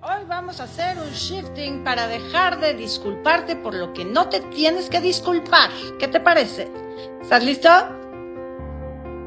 Hoy 0.00 0.26
vamos 0.28 0.60
a 0.60 0.64
hacer 0.64 0.96
un 0.96 1.10
shifting 1.10 1.82
para 1.82 2.06
dejar 2.06 2.60
de 2.60 2.72
disculparte 2.74 3.56
por 3.56 3.74
lo 3.74 3.92
que 3.92 4.04
no 4.04 4.28
te 4.28 4.38
tienes 4.38 4.88
que 4.88 5.00
disculpar. 5.00 5.70
¿Qué 5.98 6.06
te 6.06 6.20
parece? 6.20 6.68
¿Estás 7.20 7.42
listo? 7.42 7.68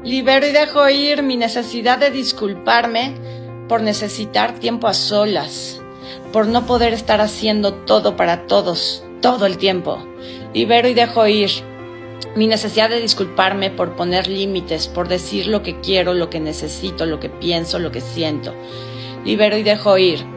Libero 0.02 0.46
y 0.46 0.52
dejo 0.52 0.88
ir 0.88 1.22
mi 1.22 1.36
necesidad 1.36 1.98
de 1.98 2.10
disculparme 2.10 3.14
por 3.68 3.82
necesitar 3.82 4.58
tiempo 4.60 4.88
a 4.88 4.94
solas, 4.94 5.82
por 6.32 6.46
no 6.46 6.64
poder 6.64 6.94
estar 6.94 7.20
haciendo 7.20 7.74
todo 7.74 8.16
para 8.16 8.46
todos, 8.46 9.04
todo 9.20 9.44
el 9.44 9.58
tiempo. 9.58 9.98
Libero 10.54 10.88
y 10.88 10.94
dejo 10.94 11.26
ir 11.26 11.50
mi 12.34 12.46
necesidad 12.46 12.88
de 12.88 13.02
disculparme 13.02 13.70
por 13.70 13.94
poner 13.94 14.26
límites, 14.26 14.88
por 14.88 15.08
decir 15.08 15.48
lo 15.48 15.62
que 15.62 15.80
quiero, 15.80 16.14
lo 16.14 16.30
que 16.30 16.40
necesito, 16.40 17.04
lo 17.04 17.20
que 17.20 17.28
pienso, 17.28 17.78
lo 17.78 17.92
que 17.92 18.00
siento. 18.00 18.54
Libero 19.22 19.58
y 19.58 19.64
dejo 19.64 19.98
ir 19.98 20.31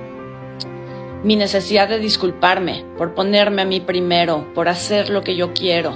mi 1.25 1.35
necesidad 1.35 1.89
de 1.89 1.97
disculparme 1.97 2.85
por 2.99 3.15
ponerme 3.15 3.63
a 3.63 3.65
mí 3.65 3.79
primero, 3.79 4.45
por 4.53 4.69
hacer 4.69 5.09
lo 5.09 5.23
que 5.23 5.35
yo 5.35 5.53
quiero, 5.53 5.91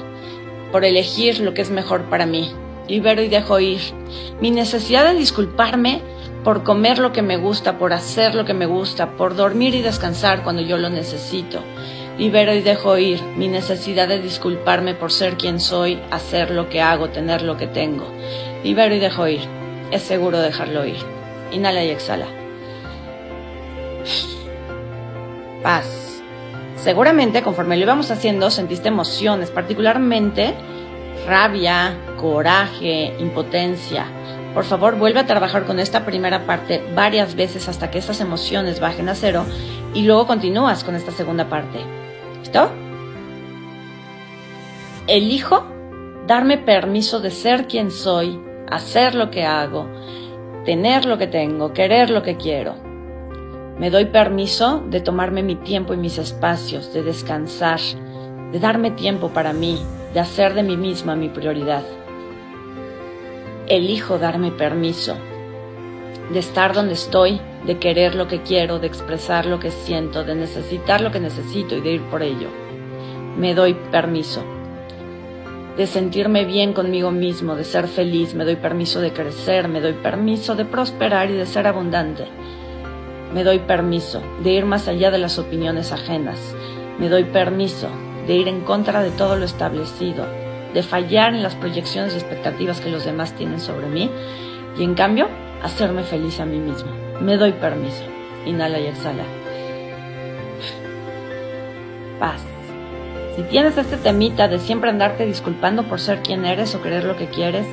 por 0.72 0.84
elegir 0.84 1.40
lo 1.40 1.54
que 1.54 1.62
es 1.62 1.70
mejor 1.70 2.06
para 2.06 2.26
mí. 2.26 2.52
Libero 2.88 3.22
y 3.22 3.28
dejo 3.28 3.60
ir 3.60 3.80
mi 4.42 4.50
necesidad 4.50 5.06
de 5.06 5.20
disculparme 5.20 6.02
por 6.44 6.64
comer 6.64 6.98
lo 6.98 7.14
que 7.14 7.22
me 7.22 7.38
gusta, 7.38 7.78
por 7.78 7.94
hacer 7.94 8.34
lo 8.34 8.44
que 8.44 8.56
me 8.56 8.66
gusta, 8.66 9.18
por 9.18 9.36
dormir 9.36 9.76
y 9.76 9.84
descansar 9.84 10.44
cuando 10.44 10.64
yo 10.64 10.80
lo 10.80 10.90
necesito. 10.90 11.60
Libero 12.18 12.56
y 12.56 12.62
dejo 12.62 12.98
ir 12.98 13.22
mi 13.38 13.50
necesidad 13.50 14.08
de 14.08 14.20
disculparme 14.20 14.96
por 14.96 15.12
ser 15.12 15.38
quien 15.38 15.60
soy, 15.60 16.00
hacer 16.10 16.50
lo 16.50 16.70
que 16.70 16.82
hago, 16.82 17.10
tener 17.10 17.44
lo 17.44 17.56
que 17.56 17.68
tengo. 17.68 18.08
Libero 18.64 18.96
y 18.96 19.00
dejo 19.00 19.28
ir. 19.28 19.42
Es 19.92 20.02
seguro 20.02 20.40
dejarlo 20.40 20.88
ir. 20.88 20.98
Inhala 21.52 21.84
y 21.84 21.90
exhala. 21.90 22.26
Paz. 25.64 26.22
Seguramente 26.76 27.42
conforme 27.44 27.76
lo 27.76 27.84
íbamos 27.84 28.10
haciendo 28.12 28.50
sentiste 28.50 28.88
emociones, 28.88 29.52
particularmente 29.52 30.54
rabia, 31.28 31.98
coraje, 32.20 33.14
impotencia. 33.20 34.06
Por 34.54 34.64
favor, 34.64 34.98
vuelve 34.98 35.20
a 35.20 35.26
trabajar 35.26 35.66
con 35.66 35.80
esta 35.80 36.06
primera 36.06 36.46
parte 36.46 36.82
varias 36.96 37.36
veces 37.36 37.68
hasta 37.68 37.92
que 37.92 38.00
estas 38.00 38.22
emociones 38.22 38.80
bajen 38.80 39.10
a 39.10 39.16
cero 39.16 39.46
y 39.94 40.04
luego 40.04 40.28
continúas 40.28 40.84
con 40.84 40.96
esta 40.96 41.12
segunda 41.12 41.50
parte. 41.50 41.80
¿Listo? 42.40 42.72
Elijo 45.08 45.66
darme 46.28 46.58
permiso 46.58 47.20
de 47.20 47.32
ser 47.32 47.68
quien 47.68 47.92
soy, 47.92 48.40
hacer 48.70 49.16
lo 49.16 49.30
que 49.32 49.46
hago, 49.46 49.88
tener 50.66 51.06
lo 51.06 51.18
que 51.18 51.28
tengo, 51.28 51.74
querer 51.74 52.10
lo 52.10 52.24
que 52.24 52.38
quiero. 52.38 52.89
Me 53.80 53.90
doy 53.90 54.06
permiso 54.06 54.84
de 54.90 55.00
tomarme 55.00 55.42
mi 55.42 55.56
tiempo 55.56 55.94
y 55.94 55.98
mis 55.98 56.18
espacios, 56.18 56.94
de 56.94 57.02
descansar, 57.02 57.80
de 58.52 58.60
darme 58.60 58.92
tiempo 58.92 59.30
para 59.30 59.54
mí, 59.54 59.80
de 60.14 60.20
hacer 60.20 60.54
de 60.54 60.64
mí 60.64 60.76
misma 60.76 61.16
mi 61.16 61.30
prioridad. 61.30 61.84
Elijo 63.68 64.20
darme 64.20 64.52
permiso 64.52 65.16
de 66.34 66.40
estar 66.40 66.74
donde 66.74 66.94
estoy, 66.94 67.40
de 67.66 67.80
querer 67.80 68.16
lo 68.16 68.28
que 68.28 68.42
quiero, 68.42 68.80
de 68.80 68.88
expresar 68.88 69.46
lo 69.46 69.62
que 69.62 69.72
siento, 69.72 70.26
de 70.26 70.36
necesitar 70.36 71.00
lo 71.00 71.12
que 71.12 71.22
necesito 71.22 71.78
y 71.78 71.82
de 71.82 71.94
ir 71.94 72.02
por 72.02 72.22
ello. 72.22 72.50
Me 73.38 73.56
doy 73.56 73.76
permiso 73.92 74.44
de 75.78 75.88
sentirme 75.88 76.44
bien 76.44 76.74
conmigo 76.74 77.12
mismo, 77.12 77.56
de 77.56 77.64
ser 77.64 77.88
feliz, 77.88 78.36
me 78.36 78.44
doy 78.44 78.58
permiso 78.58 79.00
de 79.00 79.14
crecer, 79.14 79.70
me 79.70 79.80
doy 79.80 79.94
permiso 79.94 80.56
de 80.56 80.66
prosperar 80.66 81.32
y 81.32 81.36
de 81.36 81.46
ser 81.46 81.68
abundante. 81.68 82.26
Me 83.34 83.44
doy 83.44 83.60
permiso 83.60 84.22
de 84.44 84.52
ir 84.52 84.66
más 84.66 84.88
allá 84.88 85.12
de 85.12 85.20
las 85.20 85.38
opiniones 85.38 85.92
ajenas. 85.92 86.56
Me 86.98 87.10
doy 87.10 87.26
permiso 87.26 87.88
de 88.26 88.36
ir 88.36 88.48
en 88.48 88.62
contra 88.62 89.04
de 89.04 89.12
todo 89.12 89.36
lo 89.36 89.46
establecido, 89.46 90.26
de 90.74 90.84
fallar 90.84 91.34
en 91.34 91.44
las 91.44 91.56
proyecciones 91.56 92.14
y 92.14 92.18
expectativas 92.18 92.82
que 92.82 92.90
los 92.90 93.06
demás 93.06 93.34
tienen 93.34 93.60
sobre 93.60 93.88
mí 93.88 94.10
y 94.78 94.84
en 94.84 94.96
cambio 94.96 95.28
hacerme 95.64 96.04
feliz 96.04 96.40
a 96.40 96.46
mí 96.46 96.58
mismo. 96.58 96.92
Me 97.22 97.38
doy 97.38 97.52
permiso. 97.52 98.04
Inhala 98.46 98.80
y 98.80 98.88
exhala. 98.88 99.24
Paz. 102.20 102.42
Si 103.36 103.44
tienes 103.44 103.78
este 103.78 103.98
temita 103.98 104.48
de 104.48 104.60
siempre 104.60 104.90
andarte 104.90 105.26
disculpando 105.26 105.84
por 105.84 106.00
ser 106.00 106.22
quien 106.22 106.46
eres 106.46 106.74
o 106.76 106.82
querer 106.82 107.04
lo 107.04 107.16
que 107.16 107.28
quieres, 107.28 107.66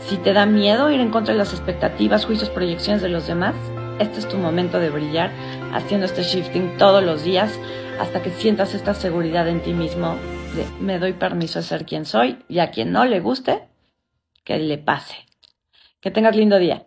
si 0.00 0.16
te 0.16 0.32
da 0.32 0.44
miedo 0.44 0.90
ir 0.90 1.00
en 1.00 1.10
contra 1.10 1.32
de 1.32 1.38
las 1.38 1.52
expectativas, 1.52 2.26
juicios, 2.26 2.50
proyecciones 2.50 3.00
de 3.00 3.08
los 3.08 3.26
demás, 3.26 3.54
este 3.98 4.20
es 4.20 4.28
tu 4.28 4.36
momento 4.36 4.78
de 4.78 4.90
brillar 4.90 5.30
haciendo 5.72 6.06
este 6.06 6.22
shifting 6.22 6.76
todos 6.78 7.02
los 7.02 7.24
días 7.24 7.58
hasta 8.00 8.22
que 8.22 8.30
sientas 8.30 8.74
esta 8.74 8.94
seguridad 8.94 9.48
en 9.48 9.60
ti 9.60 9.72
mismo 9.72 10.16
me 10.80 10.98
doy 10.98 11.14
permiso 11.14 11.58
de 11.58 11.64
ser 11.64 11.84
quien 11.84 12.04
soy 12.04 12.38
y 12.48 12.58
a 12.60 12.70
quien 12.70 12.92
no 12.92 13.04
le 13.04 13.20
guste, 13.20 13.68
que 14.44 14.58
le 14.58 14.78
pase. 14.78 15.16
Que 16.00 16.10
tengas 16.10 16.36
lindo 16.36 16.58
día. 16.58 16.86